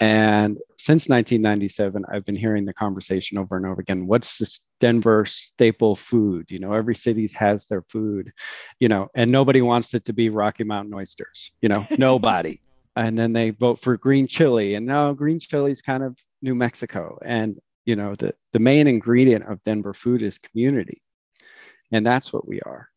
and 0.00 0.56
since 0.78 1.08
1997, 1.08 2.04
I've 2.10 2.24
been 2.24 2.36
hearing 2.36 2.64
the 2.64 2.72
conversation 2.72 3.36
over 3.36 3.56
and 3.56 3.66
over 3.66 3.80
again. 3.80 4.06
What's 4.06 4.38
this 4.38 4.60
Denver 4.78 5.26
staple 5.26 5.96
food? 5.96 6.46
You 6.50 6.60
know, 6.60 6.72
every 6.72 6.94
city's 6.94 7.34
has 7.34 7.66
their 7.66 7.82
food, 7.82 8.32
you 8.78 8.88
know, 8.88 9.08
and 9.16 9.30
nobody 9.30 9.60
wants 9.60 9.92
it 9.94 10.04
to 10.04 10.12
be 10.12 10.30
Rocky 10.30 10.64
Mountain 10.64 10.94
oysters. 10.94 11.50
You 11.60 11.68
know, 11.68 11.86
nobody 11.98 12.60
and 12.98 13.16
then 13.16 13.32
they 13.32 13.50
vote 13.50 13.78
for 13.78 13.96
green 13.96 14.26
chili. 14.26 14.74
And 14.74 14.84
now 14.84 15.12
green 15.12 15.38
chili 15.38 15.70
is 15.70 15.80
kind 15.80 16.02
of 16.02 16.18
new 16.42 16.54
mexico. 16.54 17.18
And 17.24 17.58
you 17.86 17.96
know 17.96 18.14
the, 18.16 18.34
the 18.52 18.58
main 18.58 18.86
ingredient 18.86 19.44
of 19.44 19.62
denver 19.62 19.94
food 19.94 20.20
is 20.20 20.36
community. 20.38 21.00
And 21.92 22.04
that's 22.04 22.32
what 22.32 22.46
we 22.46 22.60
are. 22.60 22.88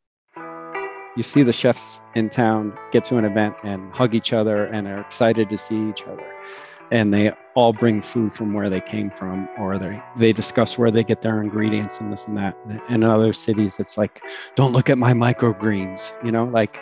You 1.15 1.23
see 1.23 1.43
the 1.43 1.53
chefs 1.53 2.01
in 2.15 2.29
town 2.29 2.77
get 2.91 3.05
to 3.05 3.17
an 3.17 3.25
event 3.25 3.55
and 3.63 3.93
hug 3.93 4.15
each 4.15 4.33
other 4.33 4.65
and 4.65 4.87
are 4.87 4.99
excited 4.99 5.49
to 5.49 5.57
see 5.57 5.89
each 5.89 6.03
other. 6.03 6.25
And 6.91 7.13
they 7.13 7.31
all 7.55 7.71
bring 7.71 8.01
food 8.01 8.33
from 8.33 8.53
where 8.53 8.69
they 8.69 8.81
came 8.81 9.11
from 9.11 9.47
or 9.57 9.77
they 9.77 10.01
they 10.17 10.33
discuss 10.33 10.77
where 10.77 10.91
they 10.91 11.03
get 11.03 11.21
their 11.21 11.41
ingredients 11.41 11.99
and 11.99 12.11
this 12.11 12.25
and 12.25 12.35
that. 12.37 12.57
And 12.67 12.81
in 12.89 13.03
other 13.03 13.33
cities 13.33 13.79
it's 13.79 13.97
like 13.99 14.19
don't 14.55 14.73
look 14.73 14.89
at 14.89 14.97
my 14.97 15.13
microgreens. 15.13 16.11
You 16.25 16.31
know 16.31 16.45
like 16.45 16.81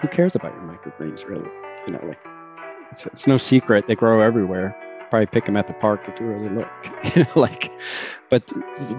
who 0.00 0.08
cares 0.08 0.34
about 0.34 0.52
your 0.52 0.62
microgreens 0.62 1.26
really? 1.26 1.48
You 1.86 1.92
know 1.92 2.04
like 2.06 2.18
it's, 2.90 3.06
it's 3.06 3.26
no 3.26 3.36
secret 3.36 3.86
they 3.86 3.94
grow 3.94 4.20
everywhere. 4.20 4.76
Probably 5.10 5.26
pick 5.26 5.44
them 5.44 5.56
at 5.56 5.68
the 5.68 5.74
park 5.74 6.08
if 6.08 6.18
you 6.18 6.26
really 6.26 6.48
look. 6.48 7.36
Like 7.36 7.70
but 8.28 8.52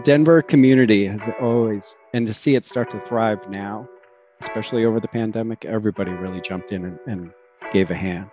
denver 0.04 0.42
community 0.42 1.06
has 1.06 1.30
always 1.42 1.96
and 2.14 2.26
to 2.28 2.34
see 2.34 2.56
it 2.56 2.66
start 2.66 2.90
to 2.92 3.00
thrive 3.00 3.50
now 3.50 3.88
especially 4.42 4.86
over 4.86 5.00
the 5.00 5.08
pandemic 5.08 5.66
everybody 5.66 6.12
really 6.12 6.42
jumped 6.42 6.72
in 6.72 6.86
and, 6.86 7.00
and 7.08 7.32
gave 7.72 7.92
a 7.92 7.96
hand. 7.96 8.30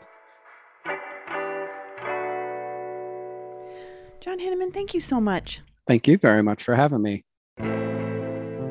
John 4.20 4.38
hinneman 4.38 4.72
thank 4.72 4.94
you 4.94 5.00
so 5.00 5.20
much. 5.20 5.60
Thank 5.86 6.08
you 6.08 6.16
very 6.16 6.42
much 6.42 6.62
for 6.62 6.74
having 6.74 7.02
me 7.02 7.24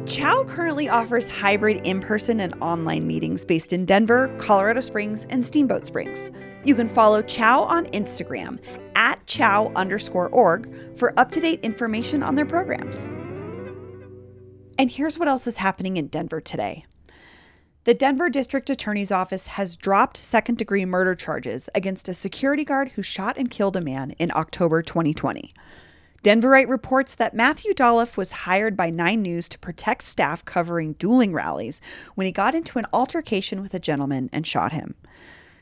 Chow 0.06 0.44
currently 0.44 0.90
offers 0.90 1.32
hybrid 1.32 1.88
in 1.88 2.02
person 2.02 2.42
and 2.42 2.54
online 2.62 3.08
meetings 3.08 3.46
based 3.46 3.72
in 3.72 3.86
Denver, 3.86 4.28
Colorado 4.38 4.82
Springs, 4.82 5.26
and 5.30 5.46
Steamboat 5.46 5.86
Springs. 5.86 6.30
You 6.66 6.76
can 6.76 6.90
follow 6.90 7.22
Chow 7.22 7.62
on 7.64 7.86
Instagram 7.88 8.60
at 8.96 9.26
chow 9.28 9.72
underscore 9.78 10.28
org 10.30 10.70
for 10.98 11.18
up 11.18 11.32
to 11.32 11.40
date 11.40 11.62
information 11.62 12.22
on 12.22 12.36
their 12.36 12.46
programs. 12.46 13.06
And 14.78 14.92
here's 14.92 15.18
what 15.18 15.30
else 15.30 15.48
is 15.48 15.58
happening 15.58 15.96
in 15.96 16.08
Denver 16.08 16.42
today. 16.42 16.84
The 17.86 17.94
Denver 17.94 18.30
District 18.30 18.70
Attorney's 18.70 19.12
Office 19.12 19.48
has 19.48 19.78
dropped 19.78 20.18
second 20.18 20.58
degree 20.58 20.84
murder 20.84 21.16
charges 21.16 21.70
against 21.74 22.10
a 22.10 22.14
security 22.14 22.66
guard 22.66 22.90
who 22.90 23.04
shot 23.04 23.38
and 23.38 23.50
killed 23.50 23.78
a 23.78 23.82
man 23.82 24.12
in 24.12 24.32
October 24.36 24.82
2020. 24.82 25.54
Denverite 26.24 26.70
reports 26.70 27.16
that 27.16 27.34
Matthew 27.34 27.74
Dolloff 27.74 28.16
was 28.16 28.32
hired 28.32 28.78
by 28.78 28.90
Nine 28.90 29.22
News 29.22 29.50
to 29.50 29.60
protect 29.60 30.04
staff 30.04 30.46
covering 30.46 30.94
dueling 30.94 31.34
rallies 31.34 31.82
when 32.16 32.24
he 32.24 32.32
got 32.32 32.56
into 32.56 32.80
an 32.80 32.86
altercation 32.94 33.62
with 33.62 33.74
a 33.74 33.80
gentleman 33.80 34.30
and 34.32 34.48
shot 34.48 34.72
him. 34.72 34.96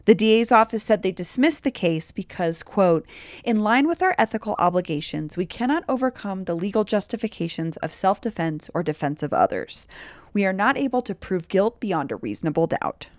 The 0.05 0.13
DA's 0.13 0.51
office 0.51 0.83
said 0.83 1.01
they 1.01 1.11
dismissed 1.11 1.63
the 1.63 1.71
case 1.71 2.11
because, 2.11 2.61
quote, 2.61 3.09
in 3.43 3.63
line 3.63 3.87
with 3.87 4.03
our 4.03 4.13
ethical 4.19 4.55
obligations, 4.59 5.35
we 5.35 5.47
cannot 5.47 5.83
overcome 5.89 6.43
the 6.43 6.55
legal 6.55 6.83
justifications 6.83 7.77
of 7.77 7.91
self 7.91 8.21
defense 8.21 8.69
or 8.71 8.83
defense 8.83 9.23
of 9.23 9.33
others. 9.33 9.87
We 10.31 10.45
are 10.45 10.53
not 10.53 10.77
able 10.77 11.01
to 11.03 11.15
prove 11.15 11.47
guilt 11.47 11.79
beyond 11.79 12.11
a 12.11 12.17
reasonable 12.17 12.67
doubt. 12.67 13.09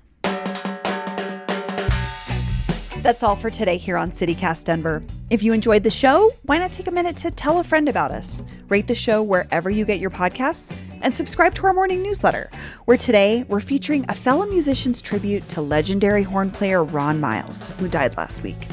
That's 3.03 3.25
all 3.25 3.35
for 3.35 3.51
today 3.51 3.79
here 3.79 3.97
on 3.97 4.13
CityCast 4.13 4.63
Denver. 4.63 5.03
If 5.29 5.43
you 5.43 5.53
enjoyed 5.53 5.83
the 5.83 5.91
show, 5.91 6.31
why 6.43 6.59
not 6.59 6.71
take 6.71 6.87
a 6.87 6.93
minute 6.93 7.17
to 7.17 7.33
tell 7.33 7.59
a 7.59 7.65
friend 7.65 7.89
about 7.89 8.13
us? 8.13 8.45
Rate 8.69 8.87
the 8.87 8.95
show 8.95 9.25
wherever 9.25 9.69
you 9.69 9.85
get 9.85 9.99
your 9.99 10.09
podcasts 10.09 10.73
and 11.01 11.13
subscribe 11.13 11.53
to 11.57 11.67
our 11.67 11.75
morning 11.75 12.01
newsletter, 12.01 12.49
where 12.85 12.97
today 12.97 13.45
we're 13.49 13.59
featuring 13.59 14.05
a 14.09 14.15
fellow 14.15 14.47
musician's 14.47 15.03
tribute 15.03 15.49
to 15.49 15.61
legendary 15.61 16.23
horn 16.23 16.49
player 16.49 16.85
Ron 16.85 17.19
Miles, 17.19 17.67
who 17.81 17.89
died 17.89 18.17
last 18.17 18.45
week. 18.45 18.69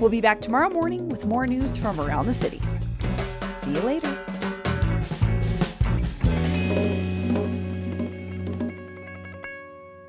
We'll 0.00 0.10
be 0.10 0.20
back 0.20 0.40
tomorrow 0.40 0.68
morning 0.68 1.08
with 1.08 1.24
more 1.24 1.46
news 1.46 1.76
from 1.76 2.00
around 2.00 2.26
the 2.26 2.34
city. 2.34 2.60
See 3.60 3.70
you 3.70 3.80
later. 3.82 4.18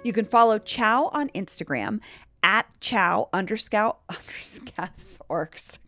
You 0.06 0.14
can 0.14 0.26
follow 0.26 0.60
Chow 0.60 1.10
on 1.14 1.30
Instagram 1.30 2.00
at 2.46 2.68
chow 2.80 3.28
underscout 3.34 3.96
underscast 4.10 5.18
orcs. 5.28 5.80